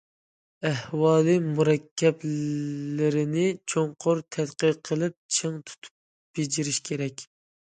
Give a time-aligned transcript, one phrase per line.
[0.67, 3.43] ئەھۋالى مۇرەككەپلىرىنى
[3.75, 5.95] چوڭقۇر تەتقىق قىلىپ، چىڭ تۇتۇپ
[6.41, 7.25] بېجىرىش كېرەك.